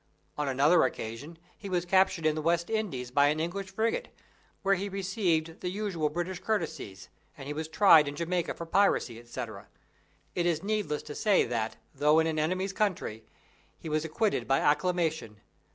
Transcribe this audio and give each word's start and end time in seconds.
On 0.35 0.47
another 0.49 0.81
occasion, 0.83 1.37
he 1.55 1.69
was 1.69 1.85
captured 1.85 2.25
in 2.25 2.33
the 2.33 2.41
West 2.41 2.71
Indies, 2.71 3.11
by 3.11 3.27
an 3.27 3.39
English 3.39 3.69
frigate, 3.69 4.07
where 4.63 4.73
he 4.73 4.89
received 4.89 5.59
the 5.59 5.69
usual 5.69 6.09
British 6.09 6.39
courtesies, 6.39 7.07
and 7.37 7.45
he 7.45 7.53
was 7.53 7.67
tried 7.67 8.07
in 8.07 8.15
Jamaica 8.15 8.55
for 8.55 8.65
piracy, 8.65 9.23
&c. 9.23 9.43
It 10.33 10.45
is 10.47 10.63
needless 10.63 11.03
to 11.03 11.13
say 11.13 11.43
that, 11.45 11.77
though 11.93 12.17
in 12.17 12.25
an 12.25 12.39
enemy's 12.39 12.73
country, 12.73 13.23
he 13.77 13.89
was 13.89 14.03
acquitted 14.03 14.47
by 14.47 14.57
acclamation. 14.59 15.39